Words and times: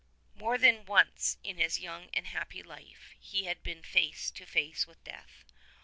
49 0.39 0.43
More 0.43 0.57
than 0.57 0.85
once 0.87 1.37
in 1.43 1.57
his 1.59 1.79
young 1.79 2.09
and 2.11 2.25
happy 2.25 2.63
life 2.63 3.13
he 3.19 3.43
had 3.43 3.61
been 3.61 3.83
face 3.83 4.31
to 4.31 4.47
face 4.47 4.87
with 4.87 5.03
death. 5.03 5.45